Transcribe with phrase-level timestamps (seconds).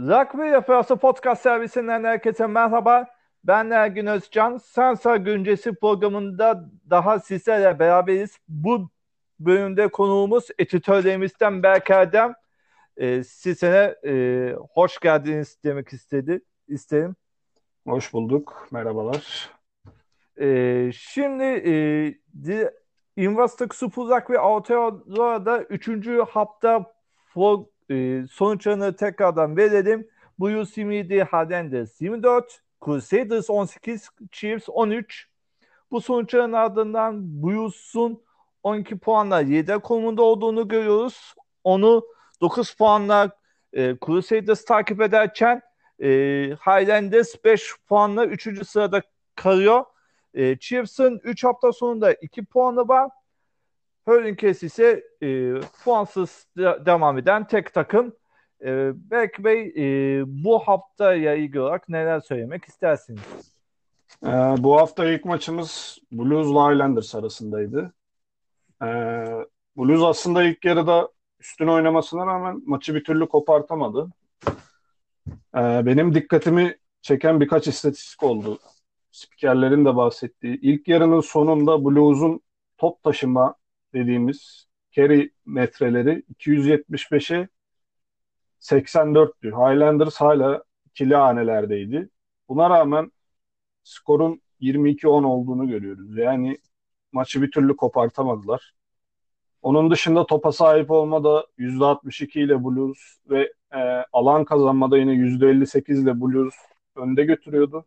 [0.00, 3.06] Rugby Yapıyorsa Podcast servisinden herkese merhaba.
[3.44, 4.56] Ben Ergün Özcan.
[4.56, 8.38] Sansa Güncesi programında daha sizlerle beraberiz.
[8.48, 8.90] Bu
[9.40, 12.34] bölümde konuğumuz editörlerimizden Berk Erdem.
[12.96, 14.12] Ee, size e,
[14.74, 17.16] hoş geldiniz demek istedi, isterim.
[17.86, 18.68] Hoş bulduk.
[18.70, 19.50] Merhabalar.
[20.40, 22.70] Ee, şimdi e,
[23.16, 26.08] Investec Super Rugby Aotearoa'da 3.
[26.28, 26.92] hafta
[27.34, 30.08] for, e, sonuçlarını tekrardan verelim.
[30.40, 35.28] Blues 27, Hardenders 24, Crusaders 18, Chiefs 13.
[35.90, 38.22] Bu sonuçların ardından Blues'un
[38.62, 41.34] 12 puanla 7 konumunda olduğunu görüyoruz.
[41.64, 42.06] Onu
[42.40, 43.30] 9 puanla
[43.72, 45.62] e, Crusaders takip ederken
[46.02, 46.08] e,
[46.66, 48.66] Highlanders 5 puanla 3.
[48.66, 49.02] sırada
[49.34, 49.84] kalıyor.
[50.34, 53.10] E, Chiefs'ın 3 hafta sonunda 2 puanı var.
[54.04, 55.54] Hurricanes ise e,
[55.84, 58.16] puansız de- devam eden tek takım.
[58.64, 63.20] E, Berk Bey e, bu haftaya ilgili olarak neler söylemek istersiniz?
[64.24, 64.28] Ee,
[64.58, 67.92] bu hafta ilk maçımız Blues ile Highlanders arasındaydı.
[68.82, 68.86] Ee,
[69.76, 71.08] Blues aslında ilk yarıda
[71.40, 74.10] üstün oynamasına rağmen maçı bir türlü kopartamadı.
[75.56, 78.58] Ee, benim dikkatimi çeken birkaç istatistik oldu.
[79.10, 80.60] Spikerlerin de bahsettiği.
[80.60, 82.40] İlk yarının sonunda Blues'un
[82.78, 83.54] top taşıma
[83.94, 87.48] dediğimiz carry metreleri 275'e
[88.60, 89.50] 84'tü.
[89.50, 92.08] Highlanders hala ikili hanelerdeydi.
[92.48, 93.12] Buna rağmen
[93.84, 96.16] skorun 22-10 olduğunu görüyoruz.
[96.16, 96.58] Yani
[97.12, 98.74] maçı bir türlü kopartamadılar.
[99.62, 102.98] Onun dışında topa sahip olmada %62 ile Blues
[103.30, 103.78] ve e,
[104.12, 106.54] alan kazanmada yine %58 ile Blues
[106.96, 107.84] önde götürüyordu.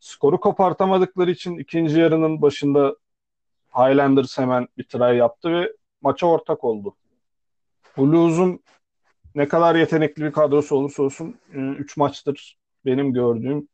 [0.00, 2.96] Skoru kopartamadıkları için ikinci yarının başında
[3.74, 5.72] Highlanders hemen bir try yaptı ve
[6.02, 6.96] maça ortak oldu.
[7.98, 8.60] Blues'un
[9.34, 13.68] ne kadar yetenekli bir kadrosu olursa olsun 3 e, maçtır benim gördüğüm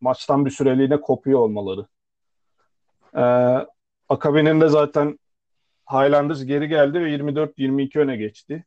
[0.00, 1.86] maçtan bir süreliğine kopuyor olmaları.
[3.16, 3.66] Ee,
[4.08, 5.18] akabininde zaten
[5.90, 8.64] Highlanders geri geldi ve 24-22 öne geçti.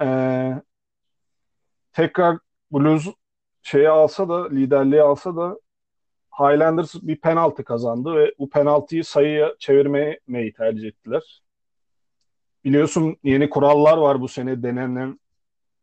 [0.00, 0.62] Ee,
[1.92, 2.38] tekrar
[2.72, 3.06] Blues
[3.62, 5.58] şeyi alsa da liderliği alsa da
[6.40, 11.42] Highlanders bir penaltı kazandı ve bu penaltıyı sayıya çevirmeyi tercih ettiler.
[12.64, 15.20] Biliyorsun yeni kurallar var bu sene denenen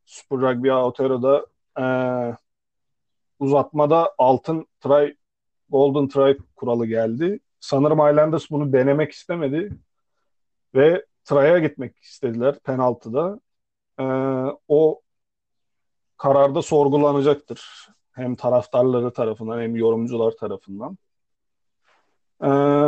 [0.05, 1.45] Super Rugby Aotearoa'da
[1.79, 2.37] ee,
[3.39, 5.15] uzatmada altın try
[5.69, 7.39] golden try kuralı geldi.
[7.59, 9.71] Sanırım Highlanders bunu denemek istemedi
[10.75, 13.39] ve try'a gitmek istediler penaltıda.
[13.99, 14.03] Ee,
[14.67, 15.01] o
[16.17, 17.87] kararda sorgulanacaktır.
[18.17, 20.97] Hem taraftarları tarafından hem yorumcular tarafından.
[22.41, 22.47] Ee,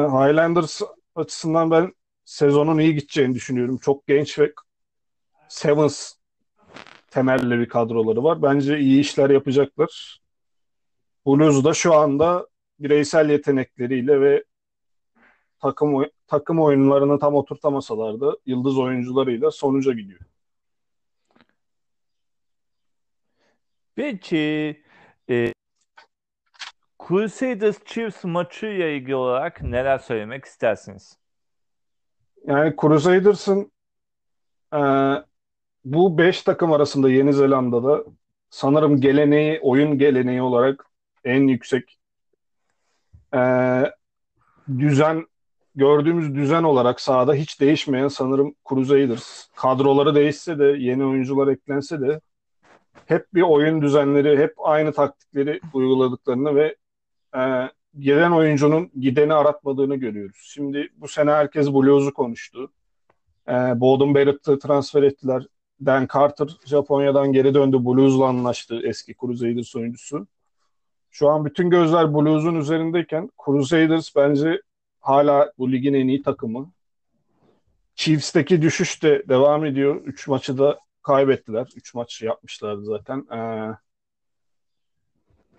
[0.09, 0.81] Highlanders
[1.15, 1.93] açısından ben
[2.25, 3.77] sezonun iyi gideceğini düşünüyorum.
[3.77, 4.53] Çok genç ve
[5.47, 6.13] Sevens
[7.11, 8.41] temelli bir kadroları var.
[8.41, 10.21] Bence iyi işler yapacaklar.
[11.25, 12.47] Blues da şu anda
[12.79, 14.43] bireysel yetenekleriyle ve
[15.59, 20.19] takım takım oyunlarını tam oturtamasalar da yıldız oyuncularıyla sonuca gidiyor.
[23.95, 24.83] Peki
[25.29, 25.53] e,
[27.07, 31.17] Crusaders Chiefs maçı ile ilgili olarak neler söylemek istersiniz?
[32.47, 33.71] Yani Crusaders'ın
[34.73, 34.79] e,
[35.85, 38.03] bu beş takım arasında Yeni Zelanda'da
[38.49, 40.85] sanırım geleneği, oyun geleneği olarak
[41.23, 41.99] en yüksek
[43.35, 43.39] e,
[44.77, 45.27] düzen
[45.75, 49.47] gördüğümüz düzen olarak sahada hiç değişmeyen sanırım Crusaders.
[49.55, 52.21] Kadroları değişse de yeni oyuncular eklense de
[53.05, 56.75] hep bir oyun düzenleri, hep aynı taktikleri uyguladıklarını ve
[57.35, 60.49] e, gelen oyuncunun gideni aratmadığını görüyoruz.
[60.53, 62.71] Şimdi bu sene herkes Blues'u konuştu.
[63.47, 65.47] E, Bowden Barrett'ı transfer ettiler.
[65.85, 67.77] Dan Carter Japonya'dan geri döndü.
[67.85, 70.27] Blues'la anlaştı eski Crusaders oyuncusu.
[71.11, 74.61] Şu an bütün gözler Blues'un üzerindeyken Crusaders bence
[74.99, 76.71] hala bu ligin en iyi takımı.
[77.95, 80.01] Chiefs'teki düşüş de devam ediyor.
[80.05, 81.67] Üç maçı da kaybettiler.
[81.75, 83.27] Üç maç yapmışlardı zaten.
[83.31, 83.71] Ee,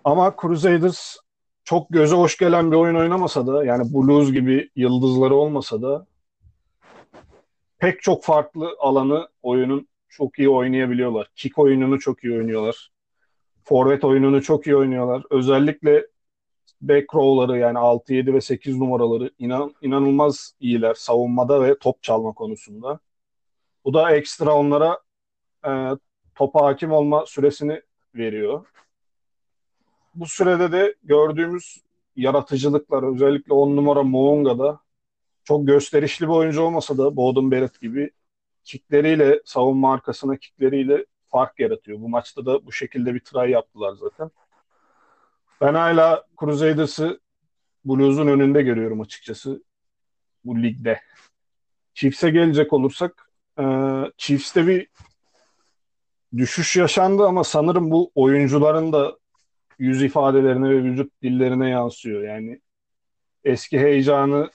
[0.05, 1.17] ama Crusaders
[1.65, 6.07] çok göze hoş gelen bir oyun oynamasa da yani Blues gibi yıldızları olmasa da
[7.79, 11.31] pek çok farklı alanı oyunun çok iyi oynayabiliyorlar.
[11.35, 12.91] Kick oyununu çok iyi oynuyorlar.
[13.65, 15.23] Forvet oyununu çok iyi oynuyorlar.
[15.31, 16.07] Özellikle
[16.81, 22.33] back row'ları yani 6, 7 ve 8 numaraları inan, inanılmaz iyiler savunmada ve top çalma
[22.33, 22.99] konusunda.
[23.85, 24.99] Bu da ekstra onlara
[25.67, 25.71] e,
[26.35, 27.83] topa hakim olma süresini
[28.15, 28.67] veriyor.
[30.15, 31.81] Bu sürede de gördüğümüz
[32.17, 34.81] yaratıcılıklar özellikle 10 numara Moonga'da
[35.45, 38.11] çok gösterişli bir oyuncu olmasa da Bowden Barrett gibi
[38.65, 42.01] kikleriyle savunma arkasına kikleriyle fark yaratıyor.
[42.01, 44.31] Bu maçta da bu şekilde bir try yaptılar zaten.
[45.61, 47.21] Ben hala Crusaders'ı
[47.85, 49.63] Blues'un önünde görüyorum açıkçası
[50.45, 51.01] bu ligde.
[51.95, 53.65] Chiefs'e gelecek olursak e,
[54.17, 54.89] Chiefs'te bir
[56.37, 59.19] düşüş yaşandı ama sanırım bu oyuncuların da
[59.79, 62.23] yüz ifadelerine ve vücut dillerine yansıyor.
[62.23, 62.61] Yani
[63.45, 64.51] eski heyecanı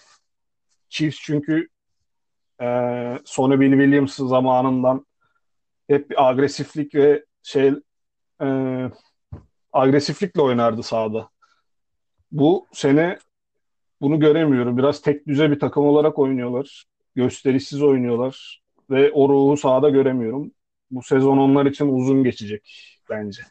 [0.89, 1.67] Chiefs çünkü
[2.61, 2.65] e,
[3.25, 5.05] Sonny Bill Williams zamanından
[5.87, 7.73] hep bir agresiflik ve şey
[8.41, 8.47] e,
[9.73, 11.29] agresiflikle oynardı sahada.
[12.31, 13.17] Bu sene
[14.01, 14.77] bunu göremiyorum.
[14.77, 16.85] Biraz tek düze bir takım olarak oynuyorlar.
[17.15, 20.51] Gösterişsiz oynuyorlar ve o ruhu sahada göremiyorum.
[20.91, 23.41] Bu sezon onlar için uzun geçecek bence.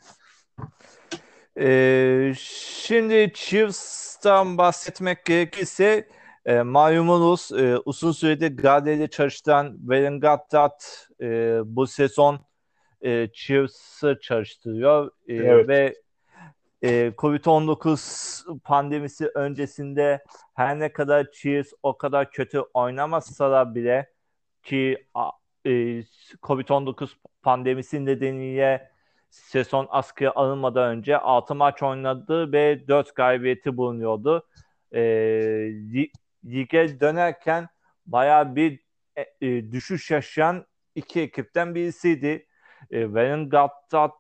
[1.61, 6.09] Ee, şimdi Chiefs'tan bahsetmek gerekirse
[6.47, 12.41] e, malumunuz e, uzun süredir Gade'de çalıştıran Verengattat e, bu sezon
[13.03, 15.69] e, Chiefs'ı çalıştırıyor e, evet.
[15.69, 15.95] ve
[16.83, 24.11] e, Covid-19 pandemisi öncesinde her ne kadar Chiefs o kadar kötü oynamasa bile
[24.63, 25.07] ki
[25.67, 25.71] e,
[26.43, 27.09] Covid-19
[27.43, 28.91] pandemisi nedeniyle
[29.31, 34.47] sezon askıya alınmadan önce 6 maç oynadı ve 4 galibiyeti bulunuyordu.
[34.95, 35.01] E,
[36.45, 37.69] lige dönerken
[38.07, 38.81] baya bir
[39.17, 42.47] e, e, düşüş yaşayan iki ekipten birisiydi.
[42.91, 44.13] E, Verengattat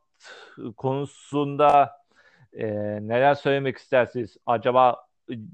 [0.76, 2.00] konusunda
[2.52, 2.66] e,
[3.08, 4.36] neler söylemek istersiniz?
[4.46, 5.06] Acaba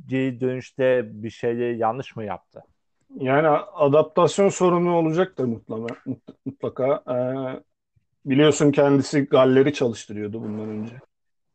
[0.07, 2.63] geri dönüşte bir şeyleri yanlış mı yaptı?
[3.15, 5.97] Yani adaptasyon sorunu olacaktır mutlaka.
[6.45, 7.03] mutlaka.
[7.09, 7.63] Ee,
[8.31, 11.01] biliyorsun kendisi Galler'i çalıştırıyordu bundan önce.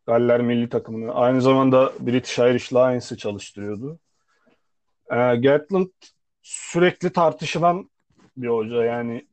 [0.07, 1.13] Galler milli takımını.
[1.13, 3.99] Aynı zamanda British Irish Lions'ı çalıştırıyordu.
[5.11, 5.87] Ee, Gatland
[6.41, 7.89] sürekli tartışılan
[8.37, 8.83] bir hoca.
[8.83, 9.27] Yani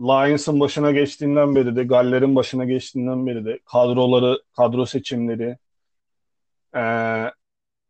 [0.00, 5.58] Lions'ın başına geçtiğinden beri de Galler'in başına geçtiğinden beri de kadroları, kadro seçimleri
[6.74, 6.80] e,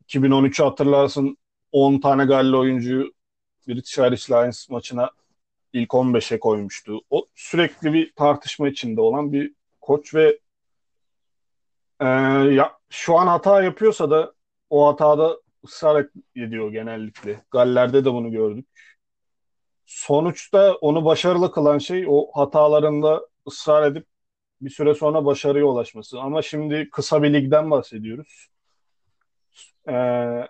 [0.08, 1.36] 2013'ü hatırlarsın
[1.72, 3.15] 10 tane Galle oyuncuyu
[3.68, 5.10] British Irish Lions maçına
[5.72, 7.00] ilk 15'e koymuştu.
[7.10, 10.38] O sürekli bir tartışma içinde olan bir koç ve
[12.00, 12.06] e,
[12.54, 14.32] ya, şu an hata yapıyorsa da
[14.70, 17.44] o hatada ısrar ediyor genellikle.
[17.50, 18.66] Galler'de de bunu gördük
[19.86, 24.06] sonuçta onu başarılı kılan şey o hatalarında ısrar edip
[24.60, 26.20] bir süre sonra başarıya ulaşması.
[26.20, 28.48] Ama şimdi kısa bir ligden bahsediyoruz.
[29.88, 30.48] Ee,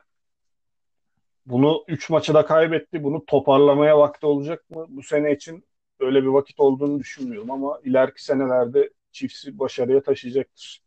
[1.47, 3.05] bunu 3 maçı da kaybetti.
[3.05, 4.87] Bunu toparlamaya vakti olacak mı?
[4.89, 5.65] Bu sene için
[6.01, 10.83] öyle bir vakit olduğunu düşünmüyorum ama ileriki senelerde Chiefs'i başarıya taşıyacaktır.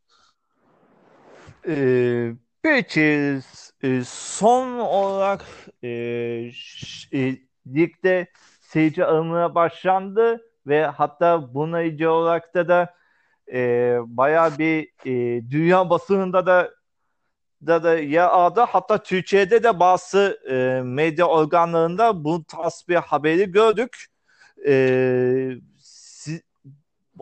[1.67, 3.39] Ee, peki
[3.83, 5.45] e, son olarak
[5.83, 5.89] e,
[7.13, 8.27] e, ligde
[8.61, 12.95] seyirci alımına başlandı ve hatta buna ilgili olarak da da
[13.53, 16.78] e, bayağı bir e, dünya basınında da
[17.67, 18.61] da da ya aldı.
[18.61, 24.05] Hatta Türkiye'de de bazı e, medya organlarında bu tarz bir haberi gördük.
[24.67, 26.41] E, si,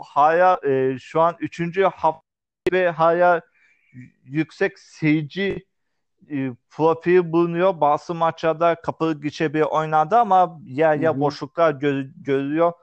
[0.02, 2.22] hala e, şu an üçüncü hafta
[2.72, 3.42] ve hala
[4.24, 5.66] yüksek seyirci
[6.32, 7.82] e, profil bulunuyor.
[7.82, 11.20] Bazı maçlarda kapalı gişe bir oynadı ama yer yer Hı-hı.
[11.20, 12.74] boşluklar gör, görülüyor.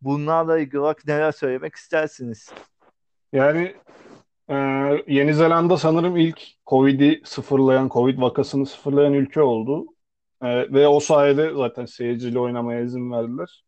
[0.00, 2.50] Bunlarla ilgili olarak neler söylemek istersiniz?
[3.32, 3.76] Yani
[4.48, 4.54] e,
[5.06, 9.86] Yeni Zelanda sanırım ilk Covid'i sıfırlayan, Covid vakasını sıfırlayan ülke oldu.
[10.42, 13.64] E, ve o sayede zaten seyirciyle oynamaya izin verdiler.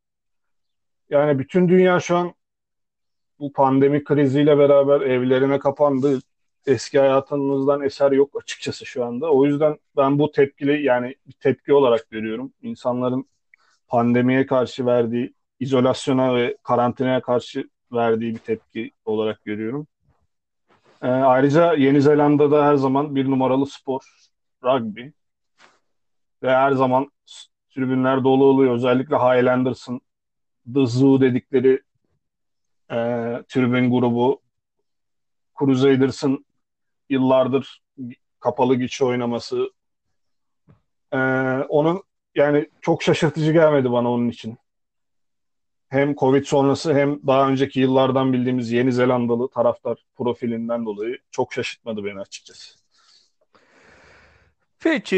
[1.10, 2.34] Yani bütün dünya şu an
[3.38, 6.20] bu pandemi kriziyle beraber evlerine kapandı
[6.66, 9.32] eski hayatımızdan eser yok açıkçası şu anda.
[9.32, 12.52] O yüzden ben bu tepkili yani bir tepki olarak görüyorum.
[12.62, 13.28] İnsanların
[13.88, 19.86] pandemiye karşı verdiği izolasyona ve karantinaya karşı verdiği bir tepki olarak görüyorum.
[21.04, 24.00] Ee, ayrıca Yeni Zelanda'da her zaman bir numaralı spor
[24.64, 25.02] rugby
[26.42, 27.12] ve her zaman
[27.74, 28.74] tribünler dolu oluyor.
[28.74, 30.00] Özellikle Highlanders'ın
[30.74, 31.82] The Zoo dedikleri
[32.90, 32.96] e,
[33.48, 34.40] tribün grubu
[35.58, 36.44] Crusaders'ın
[37.08, 37.82] yıllardır
[38.40, 39.70] kapalı güç oynaması
[41.14, 41.18] ee,
[41.68, 42.02] onun
[42.34, 44.58] yani çok şaşırtıcı gelmedi bana onun için.
[45.94, 52.04] Hem Covid sonrası hem daha önceki yıllardan bildiğimiz Yeni Zelandalı taraftar profilinden dolayı çok şaşırtmadı
[52.04, 52.78] beni açıkçası.
[54.80, 55.16] Peki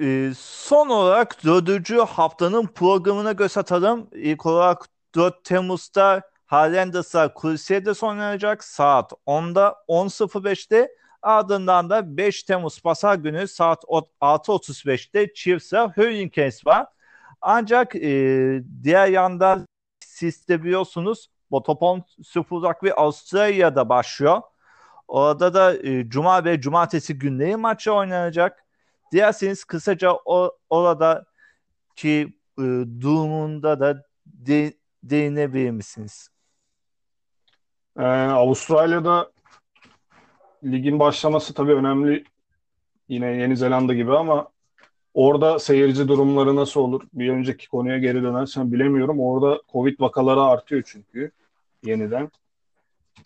[0.00, 4.08] e, son olarak dördüncü haftanın programına göz atalım.
[4.12, 10.88] İlk olarak 4 Temmuz'da Highlanders'a Crusaders oynanacak saat 10'da 10.05'te
[11.22, 16.86] Ardından da 5 Temmuz Pazar günü saat 6.35'te Chiefs'a Hurricanes var.
[17.40, 18.10] Ancak e,
[18.82, 19.66] diğer yandan
[20.18, 24.42] siz de biliyorsunuz Botopon Super Rugby Avustralya'da başlıyor.
[25.08, 28.64] Orada da e, Cuma ve Cumartesi günleri maçı oynanacak.
[29.12, 32.64] Dilerseniz kısaca o, oradaki e,
[33.00, 36.28] durumunda da de, değinebilir misiniz?
[37.98, 39.30] Ee, Avustralya'da
[40.64, 42.24] ligin başlaması tabii önemli.
[43.08, 44.48] Yine Yeni Zelanda gibi ama
[45.14, 47.02] orada seyirci durumları nasıl olur?
[47.12, 49.20] Bir önceki konuya geri dönersen bilemiyorum.
[49.20, 51.30] Orada Covid vakaları artıyor çünkü
[51.84, 52.30] yeniden.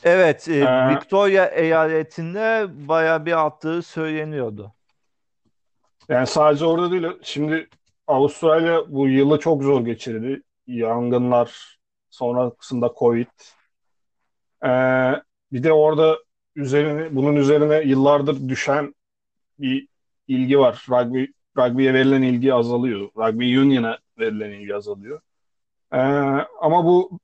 [0.04, 4.72] Evet, e, ee, Victoria eyaletinde baya bir attığı söyleniyordu.
[6.08, 7.06] Yani sadece orada değil.
[7.22, 7.68] Şimdi
[8.06, 10.42] Avustralya bu yılı çok zor geçirdi.
[10.66, 11.78] Yangınlar,
[12.10, 13.26] sonrasında Covid.
[14.64, 15.22] Ee,
[15.52, 16.18] bir de orada
[16.56, 18.94] üzerine bunun üzerine yıllardır düşen
[19.58, 19.88] bir
[20.28, 20.86] ilgi var.
[20.90, 21.24] Rugby
[21.58, 23.10] rugby'ye verilen ilgi azalıyor.
[23.16, 25.20] Rugby union'a verilen ilgi azalıyor.
[25.92, 25.98] Ee,
[26.60, 27.20] ama bu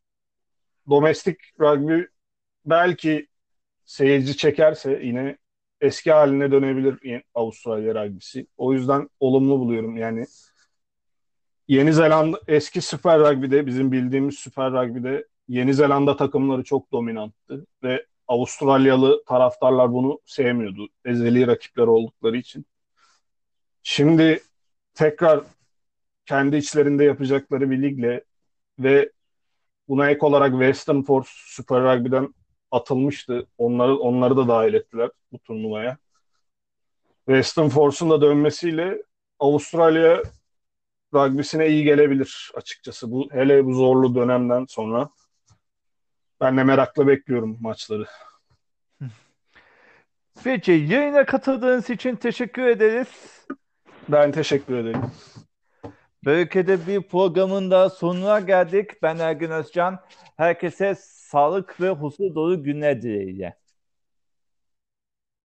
[0.90, 2.02] domestik rugby
[2.66, 3.26] belki
[3.84, 5.38] seyirci çekerse yine
[5.80, 8.46] eski haline dönebilir Avustralya rugby'si.
[8.56, 9.96] O yüzden olumlu buluyorum.
[9.96, 10.26] Yani
[11.68, 18.06] Yeni Zelanda eski Süper Rugby'de bizim bildiğimiz Süper Rugby'de Yeni Zelanda takımları çok dominanttı ve
[18.28, 20.88] Avustralyalı taraftarlar bunu sevmiyordu.
[21.04, 22.66] Ezeli rakipler oldukları için.
[23.82, 24.42] Şimdi
[24.94, 25.40] tekrar
[26.26, 28.24] kendi içlerinde yapacakları bir ligle
[28.78, 29.12] ve
[29.88, 32.34] buna ek olarak Western Force Super Rugby'den
[32.70, 33.46] atılmıştı.
[33.58, 35.98] Onları onları da dahil ettiler bu turnuvaya.
[37.26, 39.02] Western Force'un da dönmesiyle
[39.38, 40.22] Avustralya
[41.14, 43.10] rugby'sine iyi gelebilir açıkçası.
[43.10, 45.10] Bu hele bu zorlu dönemden sonra
[46.40, 48.06] ben de merakla bekliyorum maçları.
[50.44, 53.08] Peki yayına katıldığınız için teşekkür ederiz.
[54.08, 55.02] Ben teşekkür ederim.
[56.24, 59.02] Böylelikle bir programın da sonuna geldik.
[59.02, 59.98] Ben Ergün Özcan.
[60.36, 63.58] Herkese sağlık ve huzur dolu günler dileğiyle.